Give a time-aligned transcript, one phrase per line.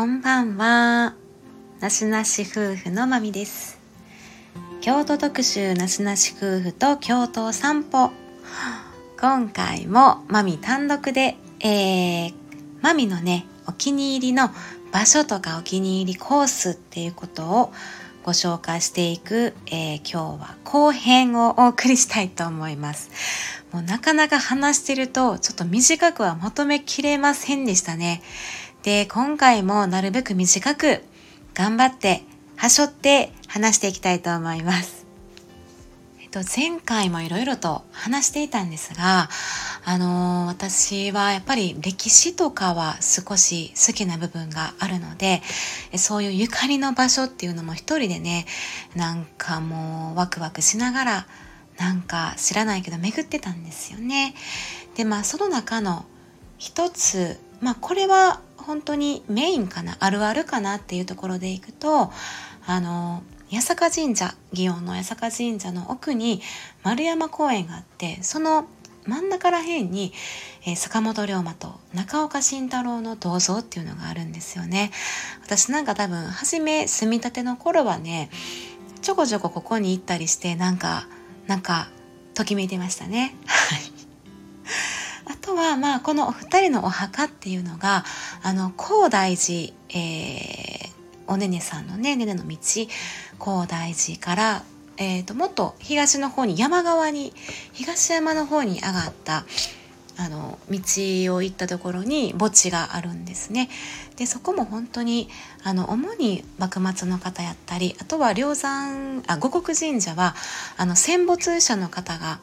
[0.00, 1.14] こんばんは。
[1.78, 3.78] なしなし夫婦のまみです。
[4.80, 8.10] 京都特集なしなし夫婦と京都散歩。
[9.20, 12.34] 今回もマミ単独で、えー、
[12.80, 14.48] マミのね、お気に入りの
[14.90, 17.72] 場所とかお気に入りコースっていうことを
[18.24, 23.10] ご紹介していく、えー、今日は後編をお送りしたいと思います。
[23.70, 28.22] もうなかなか話してるとちょっと短くはまとめきれませんでしたね。
[28.82, 31.02] で、今回もなるべく短く
[31.54, 32.22] 頑張って
[32.56, 35.06] はしょって話していきたいと思います。
[36.20, 39.28] えっと、前回もいろいろと話していたんですが、
[39.84, 45.42] あのー、私はやっぱり歴史とかは少し好きな部分があるので、
[45.96, 48.46] そういうゆかりの場所っていうのも一人でね、
[48.94, 51.26] なんかもうワクワクしながら、
[51.78, 54.34] なんか知らないけど巡ってたんですよね。
[54.96, 56.04] で、まあその中の
[56.58, 62.10] 一つ、まあこれは本当にメインかな、あるあるかなっていうところでいくと、
[62.66, 66.40] あの、八坂神社、祇園の八坂神社の奥に
[66.82, 68.66] 丸山公園があって、その
[69.06, 70.12] 真ん中ら辺に、
[70.66, 74.92] えー、坂本龍馬と中岡慎太郎の銅像っていうのがあるんですよね。
[75.42, 78.30] 私なんか多分、初め住みたての頃はね、
[79.02, 81.08] ちょこちょこここに行ったりして、なんか、
[81.46, 81.88] なんか、
[82.34, 83.34] ときめいてましたね。
[85.30, 88.04] あとは、まあ、このお二人のお墓っていうのが、
[88.42, 90.90] あの、高大寺、えー、
[91.28, 92.56] おねねさんのね、ねねの道、
[93.38, 94.64] 高大寺から、
[94.96, 97.32] えーと、もっと東の方に山側に
[97.72, 99.46] 東山の方に上がった
[100.18, 100.78] あの道
[101.34, 103.70] を行ったところに墓地があるんですね。
[104.16, 105.30] でそこも本当に
[105.64, 110.34] あの主に幕末の方やったりあとは梁山あ五穀神社は
[110.76, 112.40] あの戦没者の方が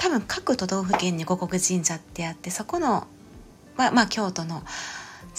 [0.00, 3.06] 多分各都道府県に五穀神社ってあってそこの、
[3.76, 4.62] まあ、まあ、京都の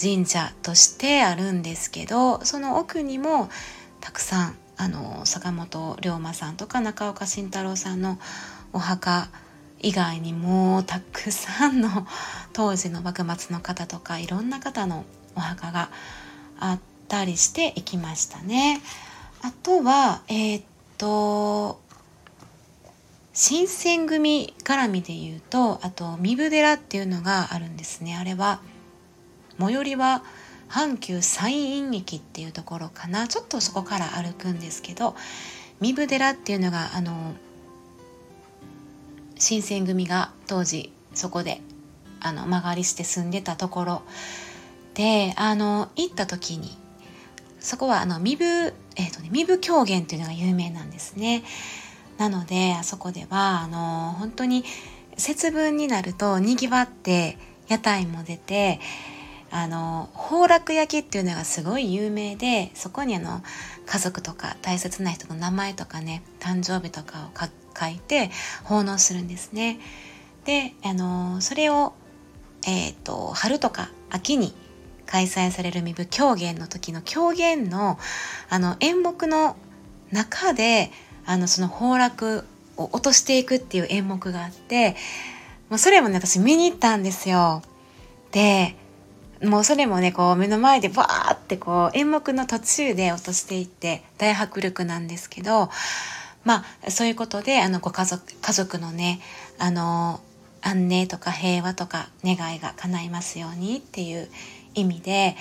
[0.00, 3.50] 神社としてあるんですけどその奥にも
[4.00, 8.20] たくさんあの坂本龍馬さんとか中岡慎太郎さんの
[8.72, 9.26] お墓
[9.80, 12.06] 以外にもたくさんの
[12.52, 15.04] 当時の幕末の方とかいろんな方の
[15.34, 15.90] お墓が
[16.60, 18.80] あったりしていきましたね。
[19.42, 20.64] あとはえー、っ
[20.98, 21.80] と
[23.34, 28.16] 新選組絡みで言うとあと壬生寺っていうのがあるんですね。
[28.16, 28.60] あれは
[29.58, 30.22] 最寄りは
[30.68, 33.28] 阪急山陰駅っていうところかな。
[33.28, 35.14] ちょっとそこから歩くんですけど
[35.80, 37.34] 壬生寺っていうのがあの
[39.38, 41.60] 新選組が当時そこで
[42.20, 44.02] あの間借りして住んでたところ。
[44.94, 46.76] であの行った時に
[47.60, 51.44] そこはあの壬生、えーとね、壬生狂言っていうのが有名なんですね。
[52.18, 54.64] なのであそこではあの本当に
[55.16, 57.36] 節分になるとにぎわって
[57.68, 58.80] 屋台も出て
[59.50, 63.42] あの崩落焼きっていうのがすごい有名でそこにあの
[63.86, 67.38] 家族とか大切な人の名前とかね誕生日とかを
[67.78, 68.30] 書いて
[68.64, 69.78] 奉納するんですね。
[70.44, 71.92] であのそれを、
[72.66, 74.54] えーと、春とか秋に
[75.06, 77.98] 開催される身分狂言の時の狂言の
[78.48, 79.56] あの演目の
[80.10, 80.90] 中で
[81.26, 82.44] あのその崩落
[82.76, 84.96] を落としていくっていう演目があって
[85.68, 87.62] もうそれもね私見に行ったんですよ。
[88.32, 88.76] で
[89.42, 95.68] もうそれもねこう目の前でバーってこう演目の途中で落としていって大迫力なんですけど
[96.44, 99.20] まあそういうことであのご家族家族のね
[99.58, 100.20] あの
[100.60, 104.28] 安寧とか平和とか願いが叶いますようにっていう
[104.74, 105.36] 意味で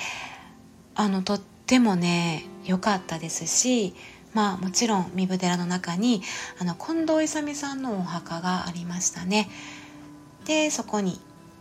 [0.96, 3.94] あのとってもね良かったですし
[4.34, 6.22] まあもちろん壬生寺の中に
[6.59, 9.50] あの近藤勇さんのお墓がありましたね。
[10.46, 11.19] でそこに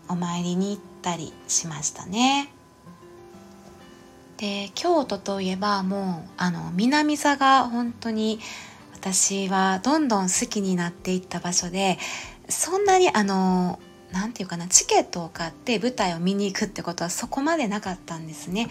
[0.08, 2.53] お参りに行ったりしましたね。
[4.36, 8.41] で京都といえばもうあの南座が本当に
[8.94, 11.98] 私はどんどん好きになっていった場所で
[12.48, 13.78] そんなにあの
[14.12, 18.68] 何て言うかなチケットを買って舞台を見に行くってことはそこまでなかったんですね。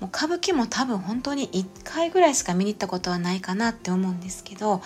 [0.00, 4.82] もう歌舞伎も多分本当に1回ぐらいしか見に行ったことはないかなって思うんですけど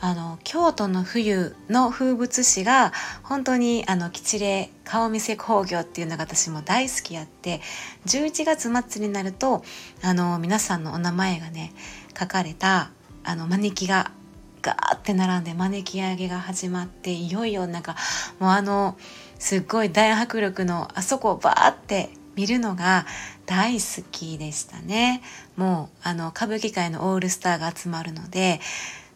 [0.00, 2.92] あの京都の冬の風物詩が
[3.22, 7.60] 本当にあの吉例顔見せ工業っていうのが私も大好きやって
[8.06, 9.64] 11月末になると
[10.02, 11.72] あの皆さんのお名前がね
[12.18, 12.90] 書かれた
[13.24, 14.10] あの招きが
[14.60, 17.96] ガーって並んで招き上げが始まっていよいよなんか
[18.38, 18.96] もうあの
[19.44, 23.04] すっごい大迫力のあそこをバーって見るのが
[23.44, 25.20] 大好きでしたね。
[25.58, 28.62] もうあの歌舞伎界のオールスターが集まるので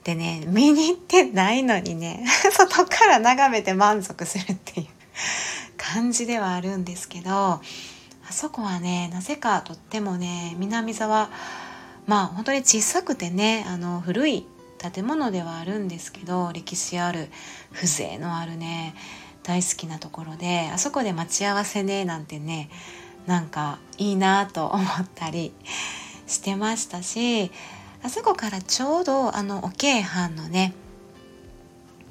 [0.05, 4.87] でね、見に行ってないのにね、 外から眺めて満足するっていう
[5.79, 7.63] 感じではあるんですけど、あ
[8.31, 11.31] そこはねなぜかとってもね南沢
[12.07, 14.47] まあ本当に小さくてねあの古い
[14.77, 17.31] 建物ではあるんですけど歴史ある
[17.73, 18.95] 風情のあるね
[19.49, 22.69] 大好きなところであそこで待ち合わせねなんてね
[23.27, 25.55] なんかいいなと思ったり
[26.29, 27.51] してましたし
[28.03, 30.75] あそこからちょうどあの桶藩のね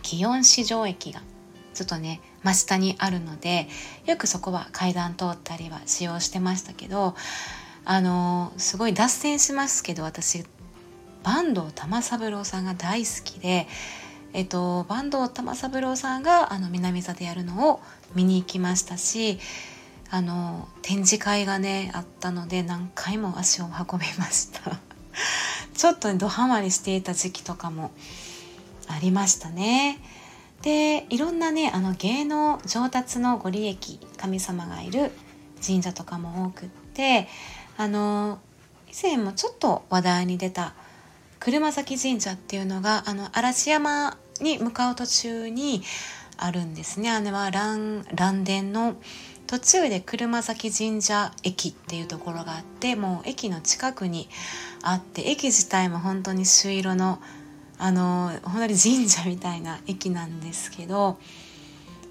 [0.02, 1.22] 祇園市場駅が
[1.76, 3.70] ちょっとね真下にあるので
[4.08, 7.16] よくそこは階段通ったりは使用してましたけど
[7.86, 10.44] あのすごい脱線しますけど私
[11.24, 13.68] 坂東玉三郎さんが大好きで、
[14.38, 17.80] えっと、坂東玉三郎さんがあの南座でやるのを
[18.14, 19.40] 見に行きましたし
[20.12, 24.78] あの展示会がねあったので何回も足を運びました。
[25.74, 27.90] ちょっとドハマりしていた時期とかも
[28.88, 30.00] ありましたね。
[30.62, 35.14] でいろんなねあの芸能上達のご利益神様がいる
[35.66, 37.28] 神社とかも多くって
[37.76, 38.38] あの
[38.88, 40.76] 以前もちょっと話題に出た
[41.40, 45.82] 車崎神社っていうのがあの嵐山に向かう途中に
[46.38, 47.10] あるんですね。
[47.12, 48.96] あれは蘭蘭殿の
[49.48, 54.28] 途中で車崎神社駅っていうところがあってもう駅の近くに
[54.84, 57.20] あって駅自体も本当に朱色の
[57.80, 61.20] あの本当に神社みたいな駅なんですけど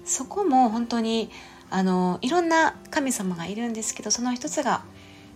[0.05, 1.29] そこも本当に
[1.69, 4.83] あのいろんな神様がいるんですけどその一つが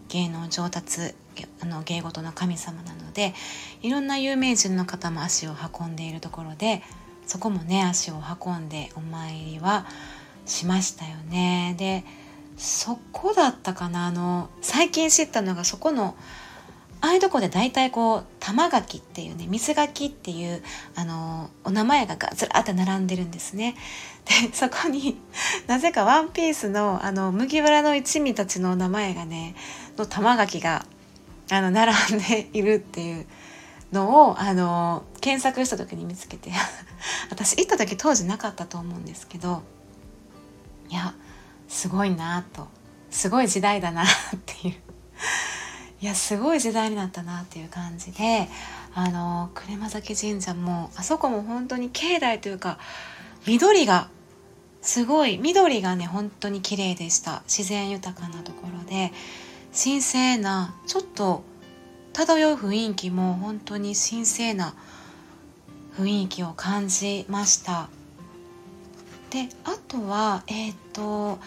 [0.08, 1.14] 芸能上達
[1.62, 3.34] あの芸事の神様なので
[3.82, 6.84] いろんな有名人の方も足を運んでいるところで
[7.26, 8.16] そこもね足を
[8.46, 9.86] 運んでお参りは
[10.46, 12.04] しましたよねで
[12.58, 16.16] そこだったかなあの最近知ったのがそこの
[17.04, 20.62] ああいうとこで大体こう玉垣っていうね水垣っていう
[20.96, 23.76] あのお名前がずらって並んでるんですね。
[24.26, 25.20] でそこに
[25.66, 29.56] なぜかワンピースのあの麦わらの一味たちのお名前がね
[29.98, 30.86] の玉垣が
[31.52, 33.26] あの並んでいるっていう
[33.92, 36.50] のをあの検索した時に見つけて
[37.30, 39.62] 私行った時当時なかったと思うんですけど
[40.90, 41.14] いや
[41.68, 42.70] すごいなと
[43.10, 44.08] すごい時代だなっ
[44.46, 44.76] ていう
[46.00, 48.48] いやすごい時代になったなっていう感じで
[48.96, 52.80] あの車崎神社もあそこも本当に境内というか
[53.46, 54.08] 緑が
[54.82, 57.44] すごい緑がね本当に綺麗でした。
[57.46, 59.12] 自然豊かなところで。
[59.74, 61.44] 神聖なちょっと
[62.14, 64.74] 漂う雰囲気も本当に神聖な
[65.98, 67.90] 雰囲気を感じました。
[69.30, 71.40] であとはえっ、と、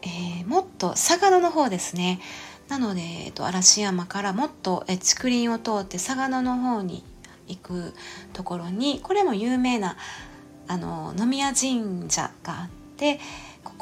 [0.00, 2.20] えー、もっと佐賀野の方ですね。
[2.68, 7.04] なので、えっと、嵐山からもっとえ竹林を通って佐賀野の方に
[7.48, 7.92] 行く
[8.32, 9.96] ところにこれも有名な
[10.68, 13.20] あの飲宮神社があって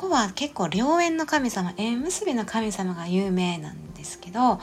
[0.01, 4.59] ここは結構良縁の神様縁結びの神様が有名なんですけど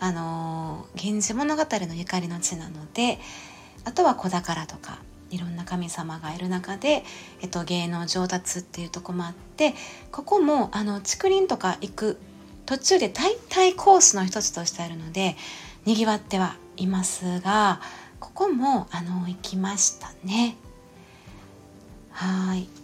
[0.00, 3.20] あの「源氏物語」のゆかりの地なので
[3.84, 4.98] あとは子宝とか
[5.30, 7.04] いろんな神様がいる中で、
[7.40, 9.74] えっと、芸能上達っていうとこもあって
[10.10, 12.18] ここもあの竹林とか行く
[12.66, 15.36] 途中で大体コースの一つとしてあるので
[15.84, 17.80] にぎわってはいますが
[18.18, 20.56] ここもあの行きましたね。
[22.10, 22.79] はい。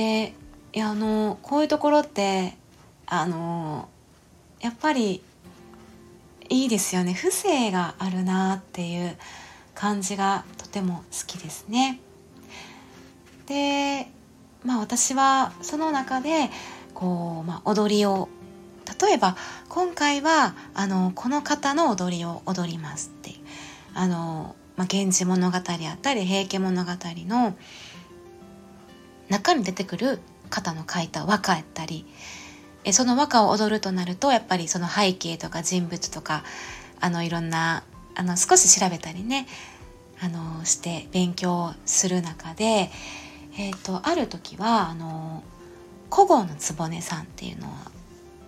[0.00, 0.32] で
[0.72, 2.54] いやあのこういうところって
[3.04, 3.90] あの
[4.62, 5.22] やっぱり
[6.48, 7.14] いいですよね。
[7.14, 9.16] 風情があるなっていう
[9.74, 12.00] 感じがとても好きですね。
[13.46, 14.08] で
[14.64, 16.48] まあ私はその中で
[16.94, 18.30] こう、まあ、踊りを
[19.02, 19.36] 例えば
[19.68, 23.32] 今回はあのこの方の踊りを踊りますって
[23.92, 25.62] あの、まあ、源氏物語あっ
[26.00, 26.90] たり平家物語
[27.28, 27.54] の
[29.30, 30.18] 中に出てくる
[30.50, 32.04] 方の書いた和歌やったり
[32.84, 36.44] えその和歌を踊るとなるとやっぱりその背景とか人物とか
[37.00, 37.84] あのいろんな
[38.14, 39.46] あの少し調べたりね
[40.20, 42.90] あのして勉強する中で、
[43.58, 45.42] えーと、ある時はあの
[46.12, 47.90] 古豪の局さんっていうのは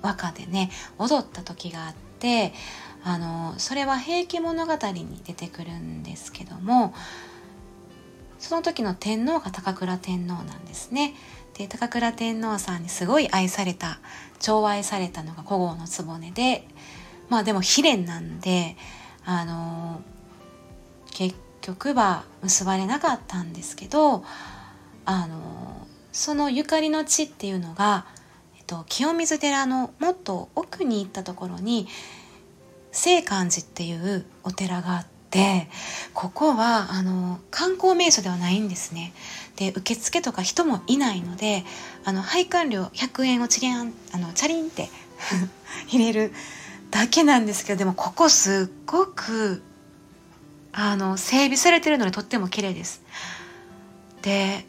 [0.03, 2.53] 和歌でね踊った時があって
[3.05, 6.95] あのそれは「平家物語」に出てくるんですけども
[8.43, 11.15] その時の天皇が高倉天皇なんですね。
[11.55, 14.01] で高倉天皇さんにすごい愛された
[14.41, 16.67] 寵愛されたのが古豪の局で
[17.29, 18.77] まあでも悲恋なんで
[19.25, 20.03] あの
[21.13, 24.25] 結局は結ばれなかったんですけど
[25.05, 28.07] あのそのゆかりの地っていうのが、
[28.59, 31.87] えっと、清水寺のもっと奥に行ったところに
[32.93, 35.67] 清観寺っていうお寺があっで
[36.13, 39.15] ここはあの観光名所ではないんですね
[39.57, 41.65] で受付とか人もいないので
[42.05, 44.91] あの配管料100円をチリンあのチャリンって
[45.89, 46.35] 入れる
[46.91, 49.63] だけなんですけどでもここすっごく
[50.73, 53.03] あの整備されてるのでとっても綺麗です。
[54.21, 54.67] で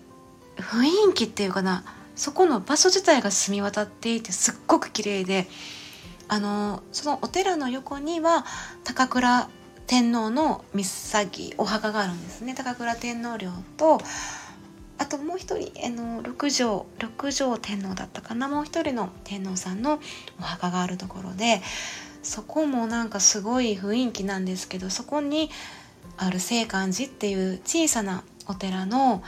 [0.57, 1.83] 雰囲気っていうかな
[2.15, 5.47] そこの場所自体が澄み渡っていてすっごく綺麗で
[6.27, 8.45] あのそのお寺の横には
[8.83, 9.49] 高倉
[9.87, 13.99] 天皇の岬お墓があるんですね高倉天皇陵と
[14.97, 19.99] あともう一人あの六条六条天皇だったかなもう一人の天皇さんの
[20.39, 21.61] お墓があるところで
[22.21, 25.49] そこもなんかすごい雰囲気なんですけどそこに
[26.17, 29.23] ある清観寺っていう小さなお寺の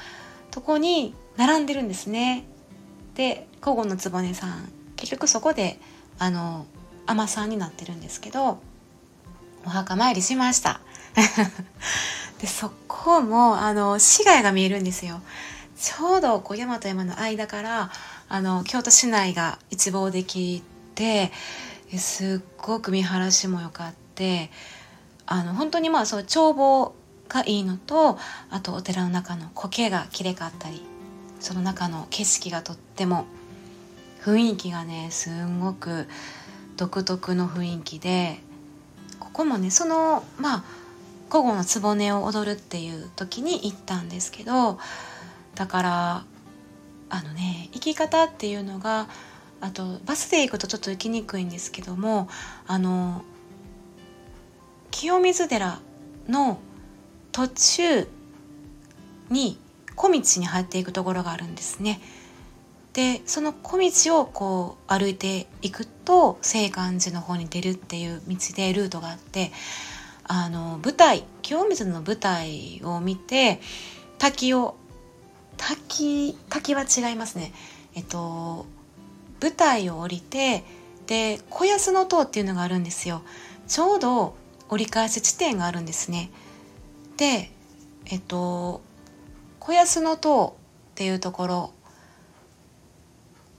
[0.51, 2.45] とこに並んでるんですね。
[3.15, 5.79] で古語の局さん結局そこで
[6.19, 6.65] あの
[7.05, 8.59] 尼さんになってるんですけど
[9.65, 10.79] お墓参りしました。
[12.39, 15.21] でそこもあの市街が見えるんですよ。
[15.77, 17.91] ちょうどこう山と山の間から
[18.29, 20.63] あの京都市内が一望でき
[20.95, 21.31] て
[21.97, 24.51] すっごく見晴らしも良かって
[25.25, 26.95] あの本当にまあそう眺望
[27.27, 28.17] がいいのと
[28.49, 30.81] あとお寺の中の苔がきれかったり
[31.39, 33.25] その中の景色がとっても
[34.23, 36.07] 雰囲気がねすんごく
[36.77, 38.39] 独特の雰囲気で
[39.19, 40.63] ここもねそのまあ
[41.29, 44.79] 古語の局を踊るっていう時に行ったんですけど
[45.55, 46.25] だから
[47.09, 49.07] あのね行き方っていうのが
[49.61, 52.29] あとバスで行くとちょっと行きにくいんですけども
[52.67, 53.23] あの
[54.91, 55.79] 清水寺
[56.27, 56.59] の
[57.31, 58.07] 途中
[59.29, 59.59] に
[59.95, 62.01] 小道に入っていくところがあるんですね。
[62.95, 69.51] でその小道をこう歩いていくと清観寺の方に出るっていう道でルートがあって
[70.23, 73.59] あの舞台清水の舞台を見て
[74.17, 74.77] 滝を
[75.57, 77.53] 滝滝は違いますね。
[77.95, 78.65] えっと
[79.41, 80.63] 舞台を降りて
[81.05, 83.21] で小安の塔っていうのがあるんですよ。
[83.67, 84.35] ちょうど
[84.69, 86.31] 折り返し地点があるんですね。
[87.17, 87.51] で
[88.05, 88.81] えっと
[89.59, 90.55] 小安の塔
[90.91, 91.74] っていうところ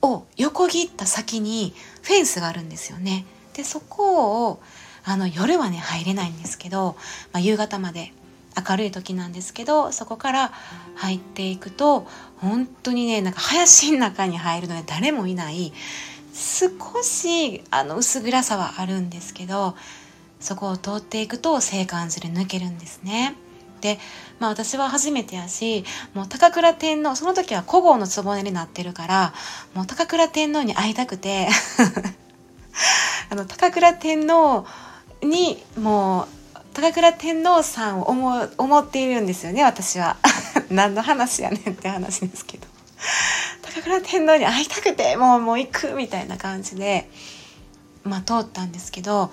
[0.02, 3.26] を横切った先にフェンスがあるんですよね。
[3.54, 4.62] でそこを
[5.04, 6.96] あの夜はね入れないんですけど、
[7.32, 8.12] まあ、夕方まで
[8.68, 10.52] 明るい時なんですけどそこから
[10.94, 12.06] 入っていくと
[12.38, 15.72] 本当にねなんか林の中に入るので誰もいない
[16.32, 19.76] 少しあの薄暗さはあるんですけど
[20.40, 23.36] そこを通っていくと静感じで抜けるんですね。
[23.80, 23.98] で、
[24.38, 29.34] まあ私は初めてやし、もう高倉天皇、その時は古豪の局になってるから、
[29.74, 31.48] もう高倉天皇に会いたくて
[33.30, 34.66] あの、高倉天皇
[35.22, 36.28] にもう、
[36.74, 40.16] 高倉天皇さんを思思っているんですよね、私は。
[40.70, 42.66] 何の話やねんって話ですけど。
[43.62, 47.10] 高倉天皇に会いたくて、もうもう行くみたいな感じで、
[48.04, 49.32] まあ通ったんですけど、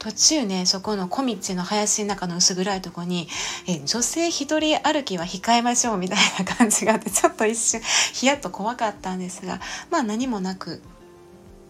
[0.00, 3.28] 途中ねそこの小道の林の中の薄暗いとこに
[3.68, 7.80] え女性一人歩きは控えましょうみたいな感じがあってちょっと一瞬
[8.14, 10.80] ヒヤッと怖かったんですがまあ何もなく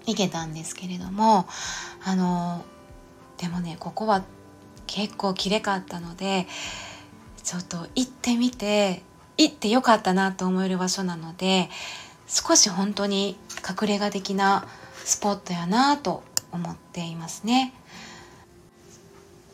[0.06, 1.48] 行けたんですけれども
[2.04, 2.64] あの
[3.36, 4.22] でもねここは
[4.86, 6.46] 結構きれかったので
[7.42, 9.02] ちょっと行ってみて
[9.38, 11.68] 行ってよかったなと思える場所なので
[12.28, 13.36] 少し本当に
[13.68, 14.68] 隠れ家的な
[15.04, 16.22] スポットやなと
[16.52, 17.74] 思っていますね。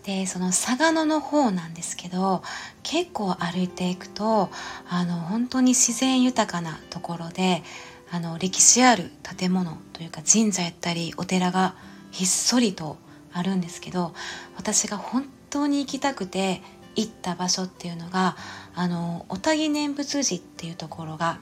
[0.06, 2.42] でその嵯峨野の方なんですけど
[2.84, 4.50] 結構歩いていくと
[4.88, 7.64] あの本当に自然豊かなところで
[8.12, 11.74] あの歴史ある建物というか神社やったりお寺が
[12.12, 12.98] ひっそりと
[13.32, 14.14] あるんですけど
[14.56, 16.62] 私が本当に行きたくて
[16.94, 18.36] 行った場所っていうのが
[18.76, 21.40] あの小田木念仏寺っていうところが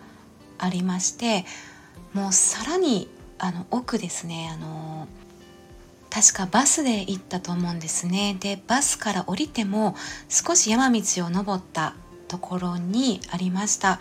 [0.59, 1.45] ありまして
[2.15, 5.07] もうさらにあの奥ですねあの
[6.15, 8.37] 確かバスで行ったと思うんですね。
[8.39, 9.97] でバスから降りても
[10.29, 11.97] 少し山道を登った
[12.29, 13.99] ところにありました。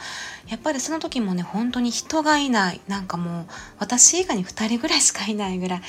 [0.48, 2.82] やっぱりその時もね本当に人がいない。
[2.88, 3.46] なんかもう
[3.80, 5.82] 私以外に2人ぐらいしかいないぐらい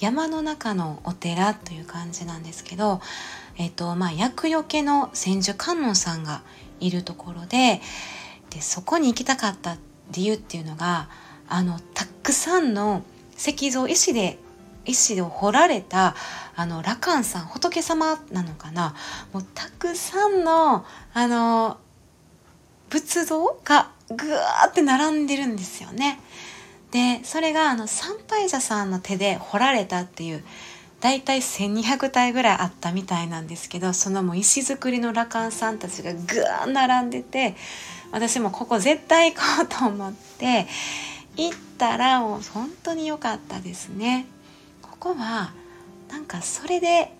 [0.00, 3.00] 山の中のお寺という感じなんですけど
[3.56, 6.42] えっ、とまあ厄除けの千手観音さんが
[6.78, 7.80] いるところで
[8.50, 9.78] でそこに行きたかった
[10.10, 11.08] 理由っていうのが
[11.48, 13.02] あのたくさんの
[13.38, 14.38] 石像石で
[14.84, 16.14] 石を掘られた
[16.56, 18.94] あの羅漢さん仏様なのかな？
[19.32, 21.78] もうたくさんのあの
[22.88, 26.18] 仏像がぐわーって並んでるんですよね。
[26.90, 30.42] でそれがあの参拝者さんの手で掘られたっていう
[31.00, 37.54] だいたい1200体ぐらいあったみたいなんですけどそのもう石造りの羅漢さんたちがぐわー並んでて
[38.10, 40.66] 私もここ絶対行こうと思って
[41.36, 44.26] 行ったらもう本当に良かったですね。
[45.00, 45.52] こは
[46.10, 47.10] なんかそれで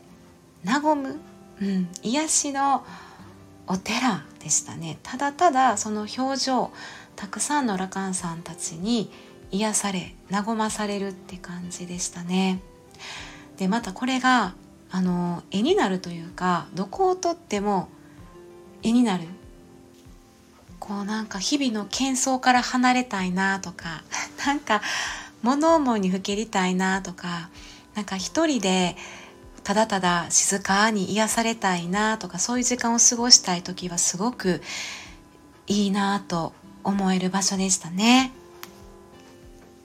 [0.65, 1.17] 和む、
[1.61, 2.85] うん、癒しの
[3.67, 6.71] お寺でしたねただただその表情
[7.17, 9.11] たくさんの羅漢さんたちに
[9.51, 12.61] 癒され和まされるって感じでしたね。
[13.57, 14.55] でまたこれが
[14.91, 17.89] あの絵になるというかどこをとっても
[18.83, 19.25] 絵になる
[20.79, 24.03] こうなんか日々の喧騒から離れたいなとか
[24.47, 24.81] なんか
[25.43, 27.51] 物思いにふけりたいなとか
[28.01, 28.97] なんか一人で
[29.63, 34.63] ただただ静かに癒されたいなとかそういう時間を過ごしたい時はすごく
[35.67, 38.33] いいなと思える場所でしたね。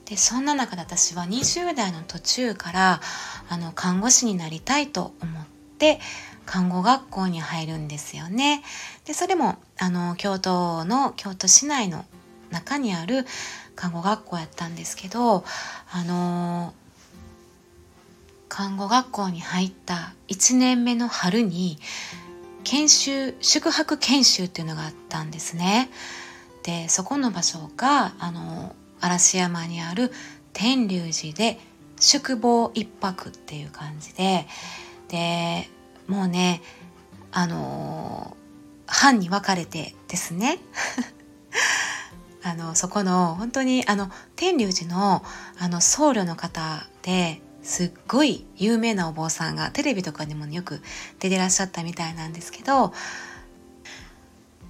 [0.06, 3.00] でそんな中で私は20代の途中から
[3.50, 5.46] あの看護師になりたいと思っ
[5.76, 6.00] て
[6.46, 8.62] 看護学校に入るんですよね。
[9.04, 12.06] でそれもあの京都の京都市内の
[12.50, 13.26] 中にある
[13.74, 15.44] 看護学校やったんですけど
[15.92, 16.72] あの
[18.48, 21.78] 看護学校に入った1年目の春に
[22.64, 25.90] 研修宿泊研修っていうのがあったんですね。
[26.62, 30.10] でそこの場所があの嵐山にある
[30.52, 31.60] 天龍寺で
[32.00, 34.46] 宿坊一泊っていう感じで
[35.08, 35.68] で
[36.08, 36.60] もうね
[37.30, 38.36] あの
[38.86, 40.58] 班に分かれてですね
[42.42, 45.24] あのそこの本当にあの天龍寺の
[45.58, 50.80] あの僧侶の方ですっごい有名なお坊さんがテレビとかにも、よく
[51.18, 52.92] 出てらっしゃったみたいなんですけど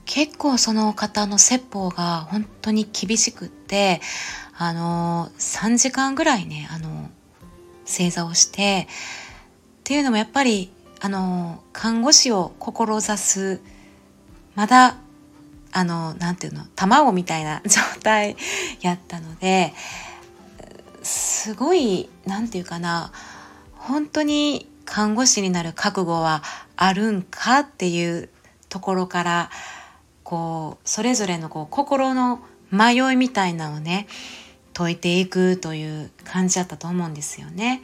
[0.06, 4.00] 結構その方の説法が本当に厳しくって
[4.56, 7.10] あの3時間ぐらいねあの
[7.84, 8.88] 正座をして
[9.80, 13.60] っていうのもやっぱりあの看護師を志す
[14.54, 14.96] まだ
[15.72, 18.36] あのなんていうの卵みたいな状態
[18.80, 19.74] やったので
[21.06, 23.12] すごいなんていうかな
[23.72, 26.42] 本当に看護師になる覚悟は
[26.74, 28.28] あるんかっていう
[28.68, 29.50] ところから
[30.24, 32.40] こうそれぞれのこう心の
[32.72, 34.08] 迷いみたいなのをね
[34.74, 37.82] 解いていくという感じだったと思うんですよね。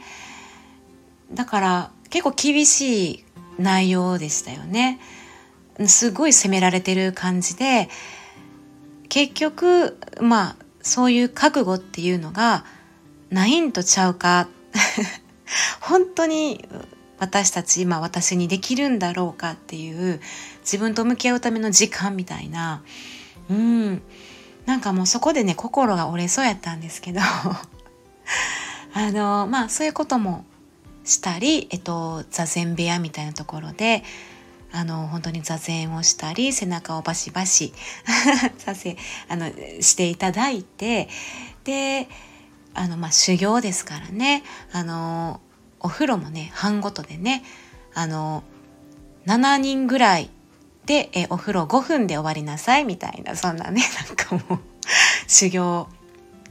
[1.33, 3.25] だから結構厳しい
[3.57, 4.99] 内容でしたよね。
[5.87, 7.87] すごい責められてる感じで
[9.07, 12.65] 結局まあそういう覚悟っていうのが
[13.33, 14.47] ないんとちゃうか。
[15.81, 16.67] 本当に
[17.19, 20.21] 私たち今私にできるんだろうかっていう
[20.61, 22.83] 自分と向き合うための時間みたいな。
[23.49, 24.01] うん。
[24.65, 27.21] なんかもうそこでね心が折れそうやったんですけど。
[28.95, 30.45] あのまあそういうことも
[31.03, 34.03] したり、えっと、座禅部屋みたいなところで
[34.71, 37.73] あの本当に座禅をしたり背中をバシバシ
[38.57, 38.95] させ
[39.27, 41.09] あのしていただいて
[41.63, 42.07] で
[42.73, 44.43] あのまあ修行ですからね。
[44.71, 45.41] あの
[45.79, 47.43] お風呂もね班ごとでね
[47.93, 48.43] あの
[49.25, 50.29] 7人ぐらい
[50.85, 54.59] でえお風呂5分で終わりなさいみたいなそんなね なんかもう
[55.27, 55.87] 修行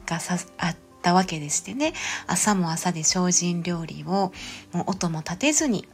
[0.06, 1.94] がさあったわけでしてね。
[2.26, 4.32] 朝も朝で精進料理を
[4.72, 5.88] もう音も立てずに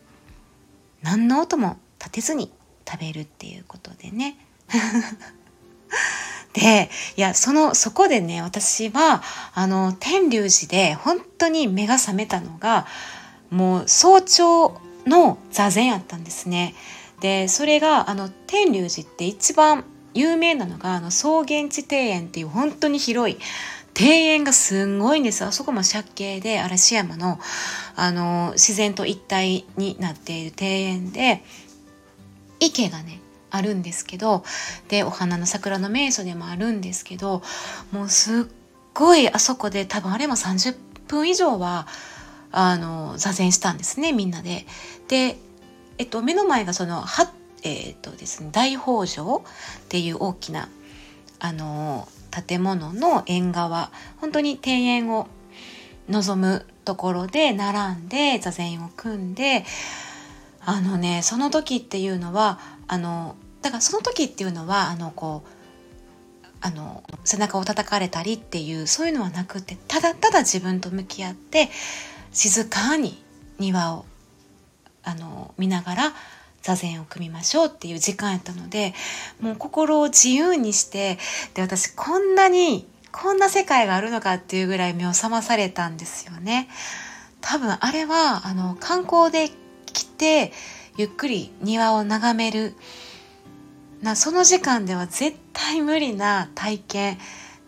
[1.03, 2.53] 何の音も立てずに
[2.89, 4.37] 食べるっていうことでね。
[6.53, 9.23] でいやそのそこでね私は
[9.55, 12.87] あの天龍寺で本当に目が覚めたのが
[13.51, 16.75] もう早朝の座禅やったんですね。
[17.21, 19.85] でそれがあの天龍寺って一番
[20.15, 23.39] 有名なのがあの草原地庭園っていう本当に広い
[23.99, 27.41] 庭園がすんごいんですあそこも借景で嵐山の
[27.97, 31.43] あの自然と一体になっている庭園で
[32.61, 33.18] 池がね
[33.51, 34.45] あるんですけど
[34.89, 37.43] でお花の桜の名所でもあるんですけど
[37.93, 38.45] もうすっ
[38.95, 41.87] ごいあそこで多分あれも30分以上は
[42.51, 44.67] あの座禅したんですねみんなで。
[45.09, 45.37] で、
[45.99, 47.33] えっと、目の前がそのは、
[47.63, 50.69] えっとですね、大宝城っていう大きな
[51.41, 52.09] あの
[52.47, 55.29] 建物の縁側本当に庭園を
[56.09, 59.65] 望むところで並んで座禅を組んで
[60.65, 65.49] あのねその時っていうのはあのだからその時っていうのはあのこう
[66.61, 71.69] あの背中を叩かれたりっていうそういうのはなくてただただ自分と向き合って
[72.33, 73.23] 静かに
[73.59, 74.05] 庭を
[75.05, 76.13] あの見ながら
[76.63, 78.93] 座禅を組みましょうっていう時間やったので
[79.41, 81.19] もう心を自由にして
[81.55, 86.69] で私こんなにこんな世界があるのかっていうぐらい目を覚まされたんですよね。
[87.41, 89.51] 多分あれはあの観光で
[90.19, 90.53] て
[90.97, 92.75] ゆっくり庭を眺める。
[94.03, 97.19] なその時間では絶対無理な体験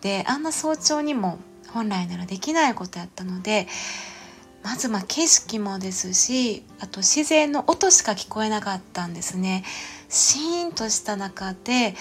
[0.00, 3.66] であんな早朝にも本来ならできないことやったので
[4.62, 9.64] まずま景色もですしあと自然の音しか聞こえなかったんですね。
[10.08, 11.94] シーンとした中で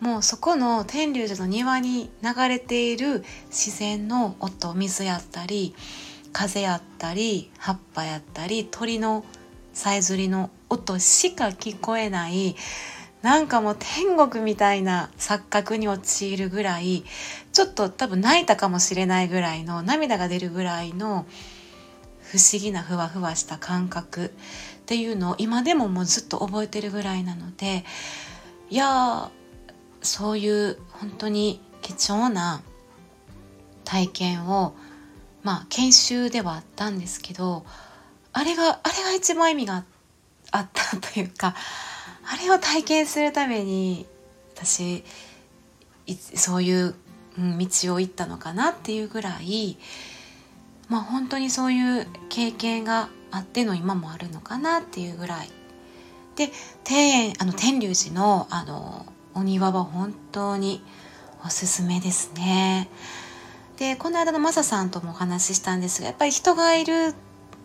[0.00, 5.74] もうそこの天龍寺の庭に流れている自然の音水やったり
[6.32, 9.24] 風やったり葉っぱやったり鳥の
[9.72, 12.56] さえずりの音しか聞こえない
[13.22, 17.04] なんかもう天国みたいな錯覚に陥るぐらい
[17.52, 21.26] ちょっと多分泣いたかもしれないぐらいの涙が出るぐらいの
[22.20, 24.30] 不思議なふわふわした感覚っ
[24.86, 27.84] ていうのを今でももうずっと覚えてるぐらいなので
[28.70, 29.30] いや
[30.02, 32.62] そういう本当に貴重な
[33.84, 34.74] 体験を
[35.42, 37.64] まあ研修ではあったんですけど
[38.32, 39.84] あれがあれが一番意味が
[40.50, 41.54] あったというか
[42.24, 44.06] あれを体験するために
[44.54, 45.04] 私
[46.34, 46.94] そういう、
[47.38, 49.78] 道を行ったのかなっていうぐらい
[50.88, 55.48] まあ本当にそういう経験があっての今もあるのかなっていうぐらい
[56.36, 56.50] で
[56.88, 60.82] 庭園あの天龍寺のあのお庭は本当に
[61.44, 62.90] おすすめですね。
[63.78, 67.14] でこの間のマサさんともお話ししたんですがやっぱり人がいる、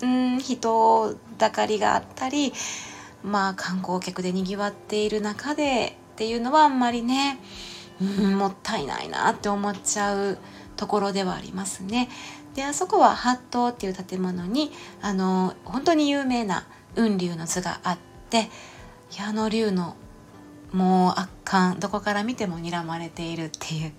[0.02, 2.54] うん、人だかりがあったり
[3.24, 7.40] まあ観光客でにぎわっている中でっていうのはあんまりね、
[8.02, 10.38] うん、もったいないなって思っちゃう
[10.76, 12.10] ところではありますね。
[12.54, 17.98] であそこは八島っていう建物にあの本当に有名な雲龍の図があっ
[18.30, 18.50] て
[19.16, 19.96] 矢野龍の
[20.72, 23.94] もう圧巻どこから見ても睨まれているっていう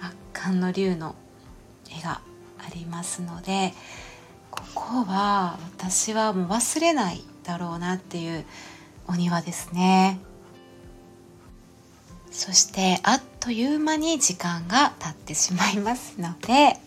[0.00, 1.14] 圧巻の龍の
[1.90, 2.20] 絵が
[2.58, 3.74] ありますので
[4.56, 8.44] ここは私はもう忘れないだろうなっていう
[9.06, 10.18] お庭ですね。
[12.30, 16.78] そしてあっという間に時間が経ってしまいますので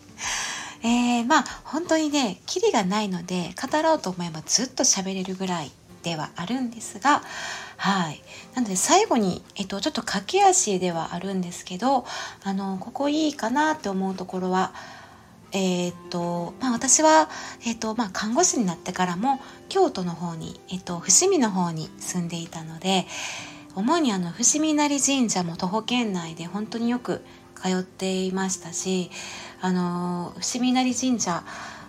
[0.82, 7.22] えー、まあ本当にねキリがないので語ろうと思えばずっと喋れるぐらいではあるんですが
[7.76, 8.22] はい。
[8.54, 12.06] なので最後に、えっと、ちょっと駆け足ではあるんですけど
[12.42, 14.72] あのここいいかなって思うところは
[15.52, 17.28] えーとまあ、私は、
[17.66, 23.06] えーとまあ、看護師になってからも京都の方に、えーと、伏見の方に住んでいたので
[23.74, 27.22] 主にあの伏見稲荷神社も徒歩圏内で本当によく
[27.54, 29.10] 通っていましたし
[29.60, 31.44] あの伏見稲荷神社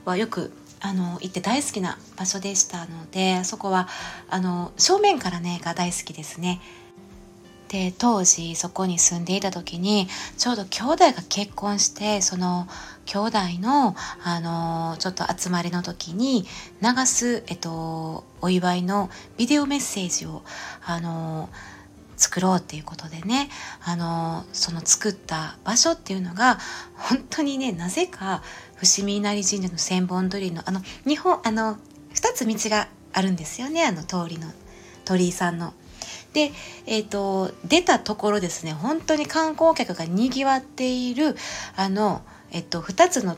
[0.06, 3.88] はよくあの行って大好きな場所でしたのでそこは
[4.30, 6.62] あの正面からねが大好きですね。
[7.70, 12.68] で当時そこに住んでいた時にちょうど兄弟が結婚してその
[13.06, 16.46] 兄弟のあのちょっと集まりの時に
[16.82, 20.42] 流す、えっと、お祝いのビデオメッセージを
[20.86, 21.50] あの
[22.18, 23.50] 作ろうっていうことでね
[23.84, 26.58] あのその作った場所っていうのが
[26.96, 28.44] 本当にねなぜか
[28.76, 31.78] 伏見稲荷神社の千本鳥居のあの日本あの
[32.14, 34.48] 2つ道があるんですよねあの通りの
[35.06, 35.74] 鳥居さんの。
[36.34, 36.52] で、
[36.86, 41.36] えーと、出たところですね本当に観光客がにぎわっている
[41.76, 43.38] あの、えっと、2つの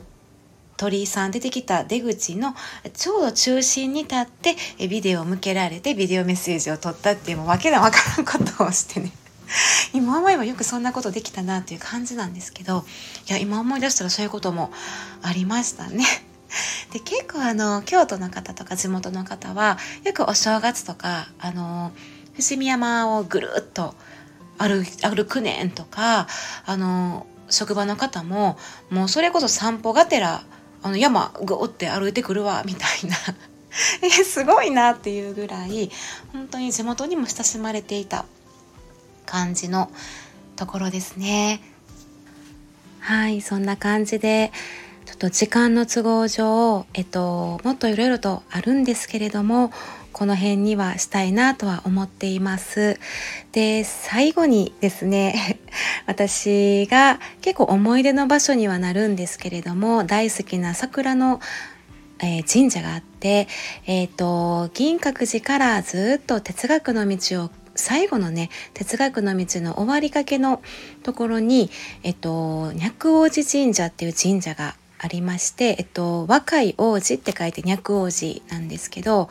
[0.76, 2.54] 鳥居さん出てきた出口の
[2.94, 4.56] ちょうど中心に立って
[4.88, 9.12] ビデオを向けられてビデオメッセージを撮ったっていうもうわけのわからんことをしてね
[9.92, 12.84] 今思えばよくそんなことできたなっていう感じなんですけど
[13.28, 14.72] いや今思い出したらそういうことも
[15.22, 16.04] ありましたね。
[16.92, 21.92] で結構あの京都の方とか地元の方はよくお正月とかあの
[22.34, 23.94] 伏見山をぐるっと
[24.58, 26.26] 歩歩くねんとか
[26.66, 28.56] あの職場の方も
[28.90, 30.42] もうそれこそ散歩がてら
[30.82, 33.16] あの山ぐおって歩いてくるわみたいな
[34.02, 35.90] えすごいなっていうぐらい
[36.32, 38.24] 本当に地元にも親しまれていた
[39.26, 39.90] 感じの
[40.56, 41.62] ところですね。
[43.00, 44.52] はいそんな感じで
[45.06, 49.72] ちょっと時間の都合上、えっと、もっといろいろとあるんですけれども
[50.12, 52.98] この辺にはしたいなとは思っています。
[53.52, 55.58] で、最後にですね、
[56.06, 61.40] 私が結構思い出の場所にはなるんですけれども、大好きな桜の
[62.24, 63.48] え、神社があって、
[63.84, 70.62] え、ー、と、銀閣寺からずっと哲学の道を最後のね哲学の道の終わりかけの
[71.02, 71.70] ところに、
[72.02, 79.28] えっと、若王子神社っていう神社がありまして、えっと、若い王子って書いて脈王子なんですけど、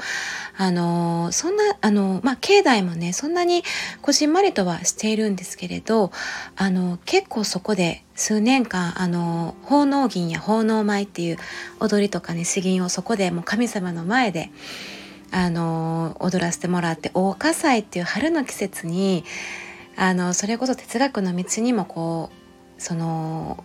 [0.58, 3.64] あの、そんな、あの、まあ、境内もね、そんなに
[4.02, 6.12] こじんまりとはしているんですけれど、
[6.58, 11.38] あの、結構そこで数年間、あの、奉納銀や奉納舞っていう
[11.80, 14.52] 踊りとかね、詩吟をそこでもう神様の前で、
[15.32, 19.24] あの、踊らせてもらって、大火災っていう春の季節に、
[19.96, 22.30] あの、それこそ哲学の道にもこ
[22.78, 23.64] う、その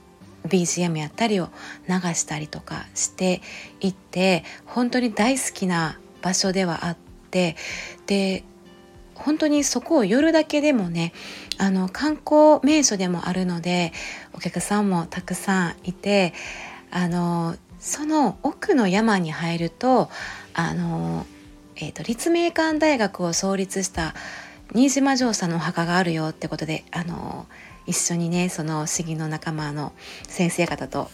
[0.48, 1.48] BGM やったりを
[1.88, 3.42] 流したりとかして
[3.80, 6.96] いって本当に大好きな場所ではあっ
[7.30, 7.56] て
[8.06, 8.44] で
[9.14, 11.12] 本当にそこを夜だけでもね
[11.58, 13.92] あの観光名所でもあるので
[14.34, 16.34] お客さんもたくさんいて
[16.90, 20.10] あのその奥の山に入ると
[20.54, 21.26] あの、
[21.76, 24.14] えーと、立命館大学を創立した
[24.74, 27.46] 新島城さんのお墓があるよってことであの
[27.86, 29.92] 一緒にねその市議の仲間の
[30.28, 31.10] 先生方と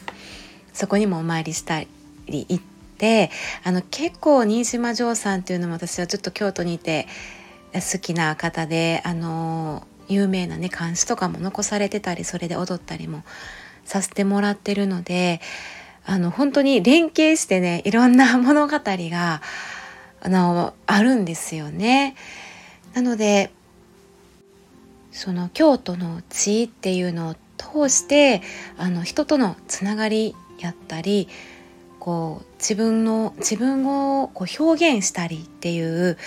[0.73, 1.89] そこにもお参りしたり
[2.49, 2.61] 行っ
[2.99, 3.31] て
[3.65, 7.07] あの結構新島城さんっていうのも私はちょっと京都にいて
[7.75, 13.23] 好きな方であの有名なね漢詩とかも残されてたりそれで踊ったりも
[13.85, 15.41] させてもらってるので
[16.05, 19.43] あの本当に連携してねいろんな物語が
[20.21, 22.15] あのあるんですよね。
[22.95, 23.51] なので
[25.13, 28.43] その京都の地っていうのを通して
[28.77, 31.29] あの人とのつながりやったり
[32.01, 33.87] こう自分の自分
[34.21, 36.19] をこう表現したりっていう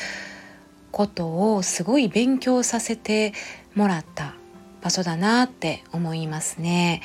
[0.92, 3.34] ことをすごい勉強させて
[3.74, 4.36] もらった
[4.82, 7.02] 場所だなって思いますね。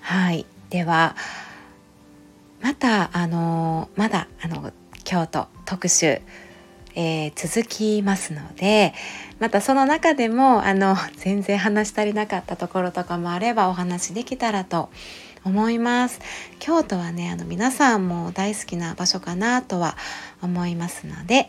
[0.00, 1.16] はいでは
[2.60, 4.72] またあのまだあの
[5.04, 6.20] 京都特集
[6.94, 8.94] えー、続きますので
[9.40, 14.90] またその中でもあの全然話し足りなかったところとかもあればお話できたらと
[15.44, 16.20] 思います。
[16.58, 19.96] 京都はねあの皆さんも大好きな場所かなとは
[20.42, 21.48] 思いますので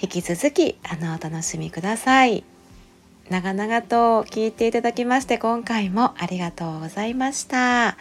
[0.00, 2.44] 引き続きあのお楽しみください。
[3.30, 7.96] 長々と聞いていただきまして今回もありがとうございました。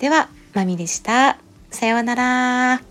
[0.00, 1.38] ではまみでした。
[1.70, 2.82] さようなら。